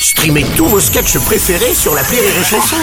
[0.00, 2.76] Streamez tous vos sketchs préférés sur la Rire et Chanson.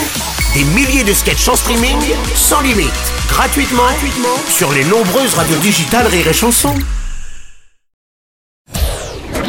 [0.53, 1.97] Des milliers de sketchs en streaming,
[2.35, 2.91] sans limite,
[3.29, 6.73] gratuitement, gratuitement sur les nombreuses radios digitales Rire et Chanson.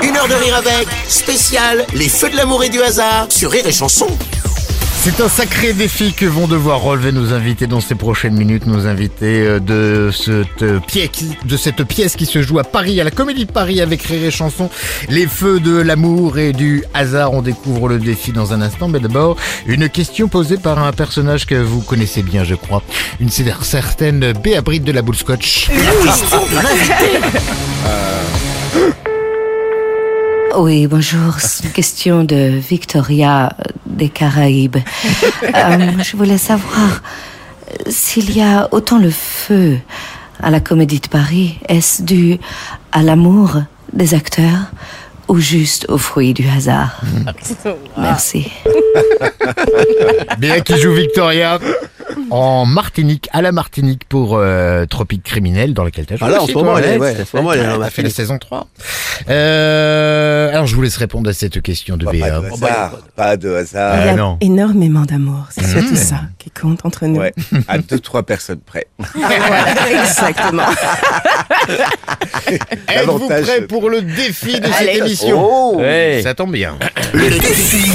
[0.03, 3.67] Une heure de rire avec, spécial, les feux de l'amour et du hasard sur Rire
[3.67, 4.07] et Chanson.
[5.09, 8.87] C'est un sacré défi que vont devoir relever nos invités dans ces prochaines minutes, nos
[8.89, 13.01] invités euh, de cette euh, pièce, qui- de cette pièce qui se joue à Paris,
[13.01, 14.69] à la Comédie de Paris avec Rire et Chanson,
[15.09, 17.33] les feux de l'amour et du hasard.
[17.35, 21.47] On découvre le défi dans un instant, mais d'abord une question posée par un personnage
[21.47, 22.83] que vous connaissez bien, je crois,
[23.21, 25.69] une cer- certaine Béabrite de la boule scotch.
[25.69, 27.21] Question de l'invité.
[30.57, 31.35] Oui, bonjour.
[31.39, 34.77] C'est une question de Victoria euh, des Caraïbes.
[35.55, 37.03] Euh, je voulais savoir
[37.89, 39.79] s'il y a autant le feu
[40.43, 42.39] à la Comédie de Paris, est-ce dû
[42.93, 44.71] à l'amour des acteurs
[45.29, 47.01] ou juste au fruit du hasard
[47.99, 48.51] Merci.
[50.39, 51.59] Bien qui joue Victoria
[52.31, 56.27] en Martinique, à la Martinique pour euh, Tropique Criminel, dans lequel tu as joué.
[56.29, 57.69] Ah là, en ce moment, elle est, ouais, en ce moment, elle est fait.
[57.69, 58.67] dans T'as ma fait la saison 3.
[59.29, 62.41] Euh, alors, je vous laisse répondre à cette question de Pas Béa.
[62.41, 63.93] de hasard, pas de hasard.
[63.95, 64.37] Ah, Il y a non.
[64.41, 65.47] énormément d'amour.
[65.51, 67.21] C'est surtout ça qui compte entre nous.
[67.21, 67.33] Ouais,
[67.69, 68.87] à deux, trois personnes près.
[70.03, 70.63] Exactement.
[72.89, 73.43] Êtes-vous Davantage.
[73.45, 74.99] prêts pour le défi de cette Allez.
[74.99, 75.81] émission Oh
[76.23, 76.77] Ça tombe bien.
[77.13, 77.91] Le défi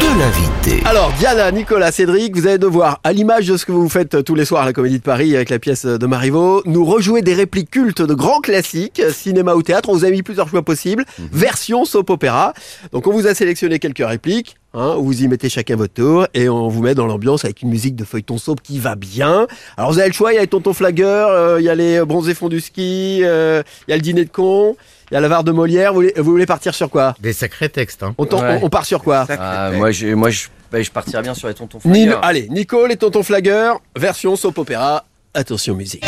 [0.00, 0.82] de l'invité.
[0.84, 4.34] Alors, Diana, Nicolas, Cédric, vous allez devoir, à l'image de ce que vous faites tous
[4.34, 7.34] les soirs à la Comédie de Paris avec la pièce de Marivaux, nous rejouer des
[7.34, 9.88] répliques cultes de grands classiques, cinéma ou théâtre.
[9.88, 11.04] On vous a mis plusieurs choix possibles.
[11.32, 12.52] Version soap opéra.
[12.92, 14.56] Donc, on vous a sélectionné quelques répliques.
[14.74, 17.70] Hein, vous y mettez chacun votre tour et on vous met dans l'ambiance avec une
[17.70, 19.46] musique de feuilleton soap qui va bien.
[19.78, 21.74] Alors vous avez le choix, il y a les tontons flagueurs, euh, il y a
[21.74, 24.76] les bronzés fonds du ski, euh, il y a le dîner de con,
[25.10, 25.90] il y a la var de Molière.
[25.92, 27.14] Vous voulez, vous voulez partir sur quoi?
[27.20, 28.02] Des sacrés textes.
[28.02, 28.14] Hein.
[28.18, 28.58] on, t'en- Ouais.
[28.62, 29.26] on- on part sur quoi?
[29.38, 32.24] Ah, moi, je, moi je, bah, je partirais bien sur les tontons Ni- flingueurs.
[32.24, 35.04] allez, Nico, les tontons flagueurs, version soap opéra.
[35.34, 36.04] Attention musique.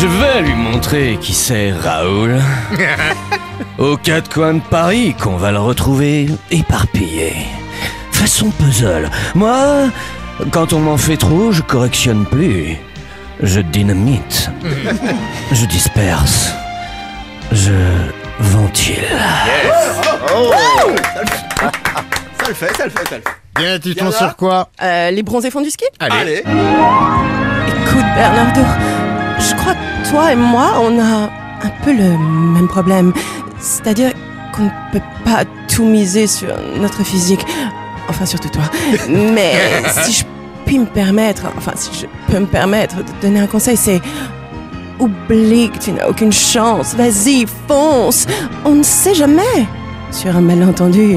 [0.00, 2.40] Je vais lui montrer qui c'est Raoul.
[3.78, 7.32] Aux quatre coins de Paris qu'on va le retrouver éparpillé.
[8.10, 9.10] Façon puzzle.
[9.34, 9.88] Moi,
[10.50, 12.76] quand on m'en fait trop, je correctionne plus.
[13.40, 14.50] Je dynamite.
[15.52, 16.52] Je disperse.
[17.50, 17.72] Je
[18.38, 19.04] ventile.
[22.40, 23.24] Ça le fait, ça le fait, ça le fait.
[23.56, 26.14] Bien, tu tombes sur quoi Euh, les bronzés fonds du ski Allez.
[26.16, 26.38] Allez.
[27.68, 28.60] Écoute, Bernardo,
[29.38, 31.28] je crois que toi et moi, on a
[31.64, 33.12] un peu le même problème.
[33.58, 34.12] C'est-à-dire
[34.54, 37.44] qu'on ne peut pas tout miser sur notre physique.
[38.08, 38.64] Enfin, surtout toi.
[39.08, 39.52] Mais
[40.04, 40.24] si je
[40.64, 44.00] puis me permettre, enfin, si je peux me permettre de donner un conseil, c'est.
[44.98, 46.94] Oublie que tu n'as aucune chance.
[46.94, 48.26] Vas-y, fonce.
[48.64, 49.66] On ne sait jamais.
[50.12, 51.16] Sur un malentendu,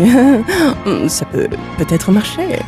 [1.08, 2.60] ça peut peut-être marcher.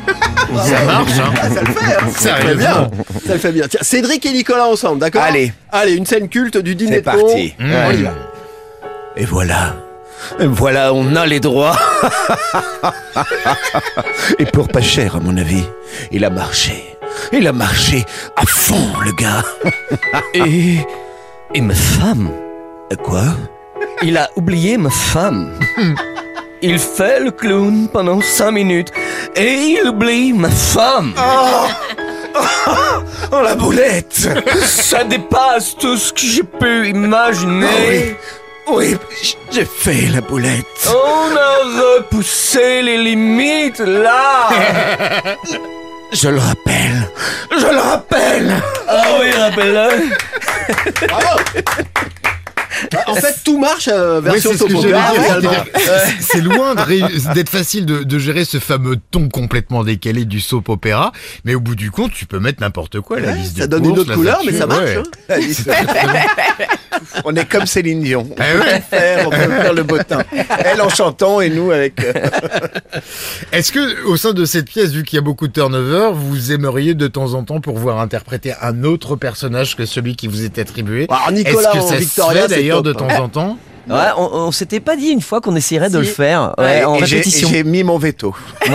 [0.65, 2.07] Ça marche, hein Ah, ça le fait, hein.
[2.13, 2.89] Ça le fait bien.
[3.25, 3.67] Ça le fait bien.
[3.69, 5.53] Tiens, Cédric et Nicolas ensemble, d'accord Allez.
[5.71, 7.55] Allez, une scène culte du dîner C'est parti.
[7.59, 8.13] On y va.
[9.15, 9.77] Et voilà.
[10.39, 11.77] Voilà, on a les droits.
[14.39, 15.63] Et pour pas cher, à mon avis,
[16.11, 16.97] il a marché.
[17.31, 18.03] Il a marché
[18.35, 19.43] à fond, le gars.
[20.33, 20.77] Et.
[21.53, 22.29] Et ma femme
[23.03, 23.23] Quoi?
[24.01, 25.53] Il a oublié ma femme.
[26.61, 28.91] Il fait le clown pendant cinq minutes
[29.35, 31.13] et il oublie ma femme.
[33.31, 34.27] Oh, la boulette
[34.65, 37.67] Ça dépasse tout ce que j'ai pu imaginer.
[37.87, 38.15] Oui,
[39.51, 40.65] j'ai fait la boulette.
[40.87, 44.49] On a repoussé les limites là.
[46.11, 47.09] Je le rappelle.
[47.51, 48.53] Je le rappelle.
[48.87, 50.09] Ah oui, rappelle-le.
[53.07, 54.57] En fait, tout marche euh, Oui, version que
[56.19, 56.75] C'est loin
[57.33, 61.11] d'être facile de, de gérer ce fameux ton complètement décalé du soap opéra,
[61.45, 63.71] mais au bout du compte, tu peux mettre n'importe quoi, la Ouais, liste ça de
[63.71, 64.81] donne une autre couleur, mais ça marche.
[64.81, 65.03] ouais.
[65.29, 65.35] hein.
[67.25, 68.27] On est comme Céline Dion.
[68.39, 68.81] Ah ouais.
[68.89, 70.21] Faire, on peut faire le beau temps.
[70.65, 71.99] Elle en chantant et nous avec.
[72.03, 72.13] euh,
[73.51, 76.51] Est-ce que, au sein de cette pièce, vu qu'il y a beaucoup de turnover, vous
[76.51, 80.57] aimeriez de temps en temps pouvoir interpréter un autre personnage que celui qui vous est
[80.57, 81.05] attribué?
[81.09, 83.57] Alors, Nicolas Est-ce que en ça Victoria, se fait c'est d'ailleurs de temps en temps
[83.89, 86.63] Ouais, on, on s'était pas dit une fois qu'on essaierait de le faire Ouais.
[86.65, 87.47] ouais, en et répétition.
[87.49, 88.35] J'ai mis mon veto.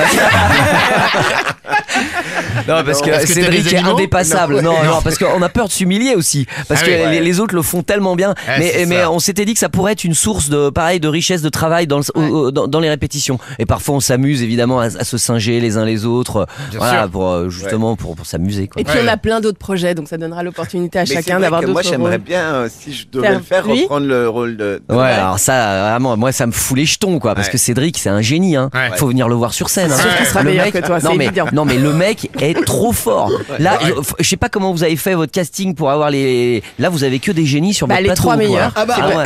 [2.68, 4.56] Non, parce que t'as Cédric des est animaux indépassable.
[4.56, 4.72] Non.
[4.72, 5.02] Non, non, Non.
[5.02, 6.46] parce qu'on a peur de s'humilier aussi.
[6.68, 7.10] Parce Ah que oui, ouais.
[7.12, 8.34] les, les autres le font tellement bien.
[8.46, 9.10] Ah, c'est mais mais ça.
[9.10, 11.86] on s'était dit que ça pourrait être une source de pareil de richesse de travail
[11.86, 13.38] dans, le- au- au- dans, dans les répétitions.
[13.58, 16.46] Et parfois on s'amuse évidemment à, à se singer les uns les autres.
[16.70, 17.10] Bien voilà, sûr.
[17.10, 18.68] pour euh, justement pour, pour s'amuser.
[18.68, 18.80] Quoi.
[18.80, 19.04] Et puis Ouais.
[19.04, 21.60] on a plein d'autres projets, donc ça donnera l'opportunité à Mais c'est chacun vrai d'avoir
[21.62, 22.18] que d'autres Moi, j'aimerais rôles.
[22.20, 24.82] bien, euh, si je devais Faire le faire, reprendre le rôle de.
[24.88, 27.52] de- Ouais, alors ça, vraiment, moi, ça me fout les jetons, quoi, parce Ouais.
[27.52, 28.70] que Cédric, c'est un génie, hein.
[28.74, 28.96] Ouais.
[28.96, 29.90] Faut venir le voir sur scène.
[29.92, 29.96] hein.
[29.96, 31.46] Sûr qu'il sera Le meilleur mec- que toi, c'est non, mais, évident.
[31.52, 33.30] non, mais le mec est trop fort.
[33.58, 33.94] Là, Ouais.
[34.18, 36.62] je, je sais pas comment vous avez fait votre casting pour avoir les.
[36.78, 38.22] Là, vous avez que des génies sur Bah, votre les plateau.
[38.22, 38.72] trois meilleurs.
[38.76, 39.24] Ah bah, Ah ouais.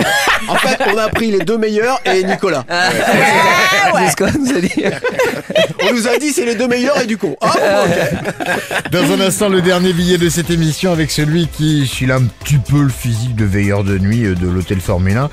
[0.48, 2.64] En fait, on a pris les deux meilleurs et Nicolas.
[2.68, 4.70] C'est ce qu'on nous a dit.
[5.88, 7.36] On nous a dit c'est les deux meilleurs et du con.
[7.40, 7.52] Ah.
[8.92, 12.22] Dans un instant, le dernier billet de cette émission avec celui qui, s'il a un
[12.44, 15.30] petit peu le physique de veilleur de nuit euh, de l'hôtel Formule 1,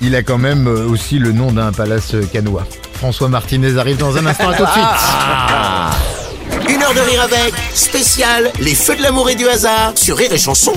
[0.00, 2.66] il a quand même euh, aussi le nom d'un palace euh, canois.
[2.94, 4.84] François Martinez arrive dans un instant, à tout de suite.
[6.68, 10.32] Une heure de rire avec, spécial, les feux de l'amour et du hasard sur Rire
[10.32, 10.72] et Chanson.